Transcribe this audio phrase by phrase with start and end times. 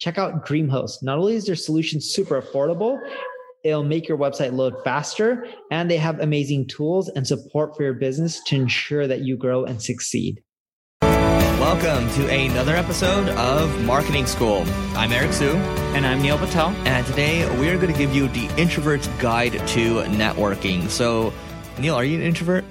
[0.00, 1.02] Check out DreamHost.
[1.02, 2.98] Not only is their solution super affordable,
[3.62, 7.92] it'll make your website load faster, and they have amazing tools and support for your
[7.92, 10.42] business to ensure that you grow and succeed.
[11.02, 14.64] Welcome to another episode of Marketing School.
[14.96, 15.50] I'm Eric Siu.
[15.92, 16.68] And I'm Neil Patel.
[16.86, 20.88] And today we are going to give you the introvert's guide to networking.
[20.88, 21.30] So,
[21.78, 22.64] Neil, are you an introvert?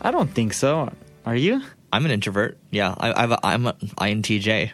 [0.00, 0.90] I don't think so.
[1.26, 1.60] Are you?
[1.92, 2.56] I'm an introvert.
[2.70, 4.70] Yeah, I, I've a, I'm an INTJ.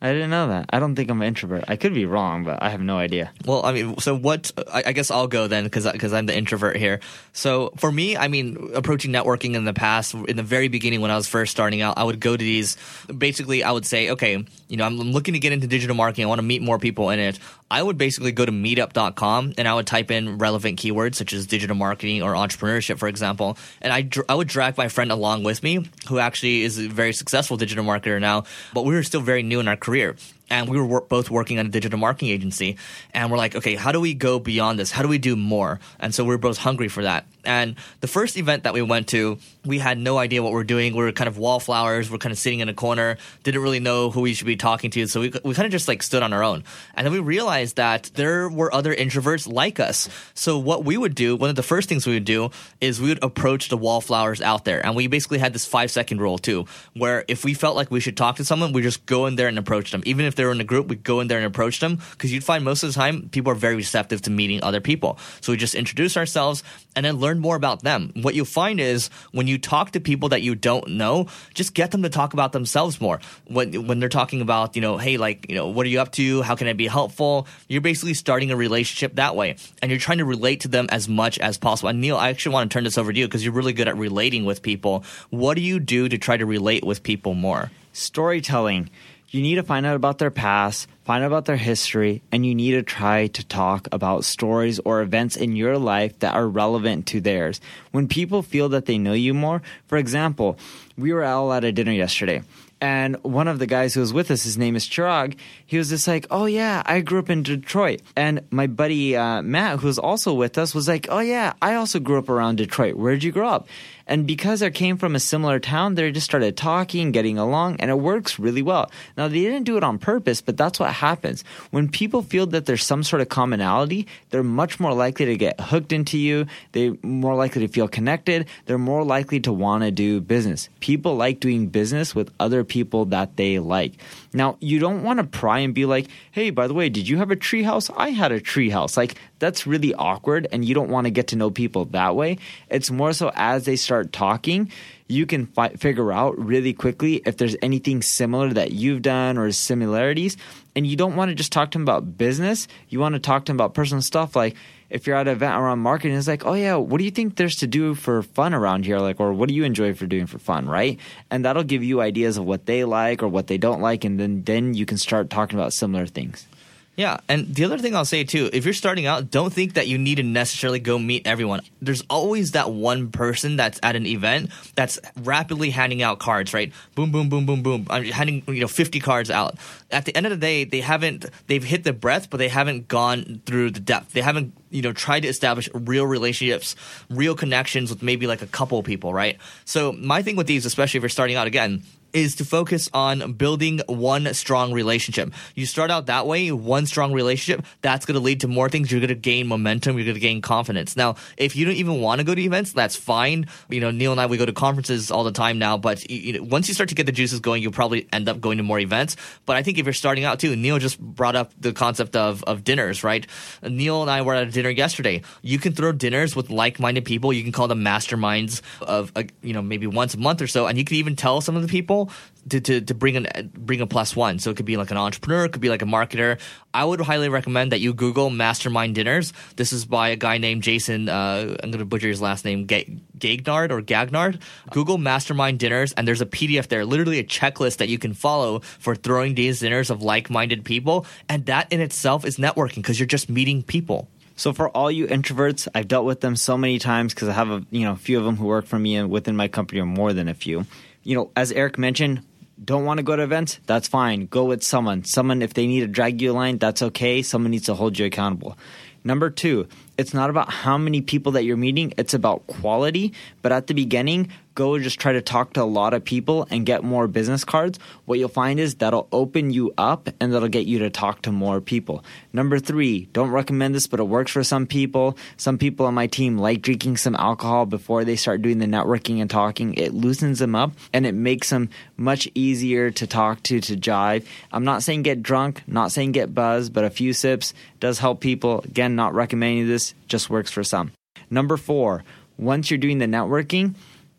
[0.00, 0.66] I didn't know that.
[0.70, 1.64] I don't think I'm an introvert.
[1.68, 3.32] I could be wrong, but I have no idea.
[3.46, 4.52] Well, I mean, so what?
[4.70, 7.00] I, I guess I'll go then because because I'm the introvert here.
[7.32, 11.10] So for me, I mean, approaching networking in the past, in the very beginning when
[11.10, 12.76] I was first starting out, I would go to these.
[13.16, 16.26] Basically, I would say, okay, you know, I'm looking to get into digital marketing.
[16.26, 17.38] I want to meet more people in it.
[17.70, 21.46] I would basically go to meetup.com and I would type in relevant keywords such as
[21.46, 23.58] digital marketing or entrepreneurship, for example.
[23.80, 27.12] And I, I would drag my friend along with me, who actually is a very
[27.12, 30.16] successful digital marketer now, but we were still very new in our career
[30.50, 32.76] and we were both working on a digital marketing agency
[33.12, 34.90] and we're like okay how do we go beyond this?
[34.90, 35.80] How do we do more?
[35.98, 37.26] And so we are both hungry for that.
[37.44, 40.64] And the first event that we went to we had no idea what we are
[40.64, 40.94] doing.
[40.94, 42.10] We were kind of wallflowers.
[42.10, 44.90] We're kind of sitting in a corner didn't really know who we should be talking
[44.92, 45.06] to.
[45.06, 46.64] So we, we kind of just like stood on our own.
[46.94, 50.08] And then we realized that there were other introverts like us.
[50.34, 53.08] So what we would do one of the first things we would do is we
[53.08, 54.84] would approach the wallflowers out there.
[54.84, 58.00] And we basically had this five second rule too where if we felt like we
[58.00, 60.44] should talk to someone we just go in there and approach them even if they
[60.44, 62.82] were in a group, we'd go in there and approach them because you'd find most
[62.82, 65.18] of the time people are very receptive to meeting other people.
[65.40, 66.62] So we just introduce ourselves
[66.94, 68.12] and then learn more about them.
[68.16, 71.90] What you'll find is when you talk to people that you don't know, just get
[71.90, 73.20] them to talk about themselves more.
[73.46, 76.12] When when they're talking about, you know, hey, like, you know, what are you up
[76.12, 76.42] to?
[76.42, 77.46] How can I be helpful?
[77.68, 79.56] You're basically starting a relationship that way.
[79.82, 81.90] And you're trying to relate to them as much as possible.
[81.90, 83.88] And Neil, I actually want to turn this over to you because you're really good
[83.88, 85.04] at relating with people.
[85.30, 87.70] What do you do to try to relate with people more?
[87.92, 88.90] Storytelling
[89.36, 92.52] you need to find out about their past, find out about their history, and you
[92.52, 97.06] need to try to talk about stories or events in your life that are relevant
[97.06, 97.60] to theirs.
[97.92, 100.58] When people feel that they know you more, for example,
[100.98, 102.42] we were all at a dinner yesterday.
[102.80, 105.88] And one of the guys who was with us, his name is Chirag, he was
[105.88, 108.02] just like, Oh, yeah, I grew up in Detroit.
[108.14, 111.74] And my buddy uh, Matt, who was also with us, was like, Oh, yeah, I
[111.74, 112.96] also grew up around Detroit.
[112.96, 113.68] Where'd you grow up?
[114.06, 117.90] And because I came from a similar town, they just started talking, getting along, and
[117.90, 118.90] it works really well.
[119.16, 121.44] Now, they didn't do it on purpose, but that's what happens.
[121.70, 125.60] When people feel that there's some sort of commonality, they're much more likely to get
[125.60, 126.46] hooked into you.
[126.72, 128.46] They're more likely to feel connected.
[128.64, 130.68] They're more likely to want to do business.
[130.80, 133.92] People like doing business with other people that they like.
[134.32, 137.18] Now, you don't want to pry and be like, hey, by the way, did you
[137.18, 137.92] have a treehouse?
[137.96, 138.96] I had a treehouse.
[138.96, 142.38] Like, that's really awkward, and you don't want to get to know people that way.
[142.70, 144.70] It's more so as they start start talking,
[145.08, 149.50] you can fi- figure out really quickly if there's anything similar that you've done or
[149.52, 150.36] similarities.
[150.76, 152.68] And you don't want to just talk to them about business.
[152.88, 154.36] You want to talk to them about personal stuff.
[154.36, 154.54] Like
[154.90, 157.36] if you're at an event around marketing, it's like, oh yeah, what do you think
[157.36, 158.98] there's to do for fun around here?
[158.98, 161.00] Like, or what do you enjoy for doing for fun, right?
[161.30, 164.20] And that'll give you ideas of what they like or what they don't like, and
[164.20, 166.46] then then you can start talking about similar things.
[166.96, 169.86] Yeah, and the other thing I'll say too, if you're starting out, don't think that
[169.86, 171.60] you need to necessarily go meet everyone.
[171.82, 176.72] There's always that one person that's at an event that's rapidly handing out cards, right?
[176.94, 177.86] Boom, boom, boom, boom, boom.
[177.90, 179.56] I'm handing you know 50 cards out.
[179.90, 182.88] At the end of the day, they haven't they've hit the breadth, but they haven't
[182.88, 184.12] gone through the depth.
[184.12, 186.76] They haven't you know tried to establish real relationships,
[187.10, 189.36] real connections with maybe like a couple people, right?
[189.66, 191.82] So my thing with these, especially if you're starting out again,
[192.16, 195.34] is to focus on building one strong relationship.
[195.54, 198.90] You start out that way, one strong relationship, that's going to lead to more things.
[198.90, 199.96] You're going to gain momentum.
[199.96, 200.96] You're going to gain confidence.
[200.96, 203.46] Now, if you don't even want to go to events, that's fine.
[203.68, 206.32] You know, Neil and I, we go to conferences all the time now, but you
[206.32, 208.64] know, once you start to get the juices going, you'll probably end up going to
[208.64, 209.16] more events.
[209.44, 212.42] But I think if you're starting out too, Neil just brought up the concept of,
[212.44, 213.26] of dinners, right?
[213.62, 215.20] Neil and I were at a dinner yesterday.
[215.42, 217.30] You can throw dinners with like-minded people.
[217.30, 220.66] You can call them masterminds of, uh, you know, maybe once a month or so.
[220.66, 222.05] And you can even tell some of the people
[222.48, 224.38] to, to, to bring an bring a plus one.
[224.38, 226.38] So it could be like an entrepreneur, it could be like a marketer.
[226.72, 229.32] I would highly recommend that you Google mastermind dinners.
[229.56, 231.08] This is by a guy named Jason.
[231.08, 234.40] Uh, I'm going to butcher his last name, G- Gagnard or Gagnard.
[234.70, 238.60] Google mastermind dinners, and there's a PDF there, literally a checklist that you can follow
[238.60, 243.06] for throwing these dinners of like-minded people, and that in itself is networking because you're
[243.06, 244.08] just meeting people.
[244.36, 247.48] So for all you introverts, I've dealt with them so many times because I have
[247.48, 249.80] a you know a few of them who work for me and within my company
[249.80, 250.66] or more than a few.
[251.06, 252.22] You know, as Eric mentioned,
[252.62, 254.26] don't want to go to events, that's fine.
[254.26, 255.04] Go with someone.
[255.04, 257.22] Someone, if they need to drag you a line, that's okay.
[257.22, 258.58] Someone needs to hold you accountable.
[259.04, 259.68] Number two,
[259.98, 263.12] it's not about how many people that you're meeting, it's about quality.
[263.42, 266.66] But at the beginning, go just try to talk to a lot of people and
[266.66, 267.78] get more business cards.
[268.06, 271.32] What you'll find is that'll open you up and that'll get you to talk to
[271.32, 272.02] more people.
[272.32, 275.16] Number three, don't recommend this, but it works for some people.
[275.36, 279.20] Some people on my team like drinking some alcohol before they start doing the networking
[279.20, 279.74] and talking.
[279.74, 284.24] It loosens them up and it makes them much easier to talk to, to jive.
[284.50, 288.20] I'm not saying get drunk, not saying get buzzed, but a few sips does help
[288.20, 288.60] people.
[288.60, 290.92] Again, not recommending this just works for some.
[291.30, 292.04] Number four,
[292.38, 293.74] once you're doing the networking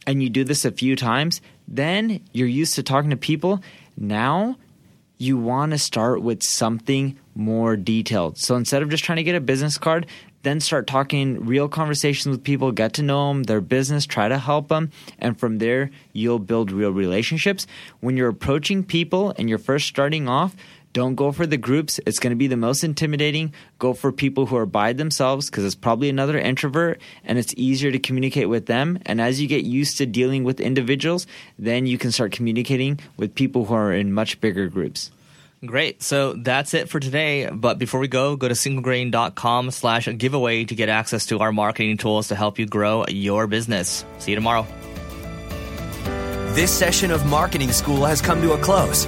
[0.05, 3.61] and you do this a few times, then you're used to talking to people.
[3.97, 4.57] Now
[5.17, 8.37] you want to start with something more detailed.
[8.37, 10.05] So instead of just trying to get a business card,
[10.43, 14.37] then start talking real conversations with people, get to know them, their business, try to
[14.37, 14.91] help them.
[15.19, 17.67] And from there, you'll build real relationships.
[17.99, 20.55] When you're approaching people and you're first starting off,
[20.93, 21.99] don't go for the groups.
[22.05, 23.53] It's going to be the most intimidating.
[23.79, 27.91] Go for people who are by themselves because it's probably another introvert and it's easier
[27.91, 28.99] to communicate with them.
[29.05, 31.27] And as you get used to dealing with individuals,
[31.59, 35.11] then you can start communicating with people who are in much bigger groups.
[35.65, 36.03] Great.
[36.03, 37.49] So that's it for today.
[37.51, 41.97] But before we go, go to singlegrain.com slash giveaway to get access to our marketing
[41.97, 44.05] tools to help you grow your business.
[44.19, 44.67] See you tomorrow.
[46.53, 49.07] This session of Marketing School has come to a close.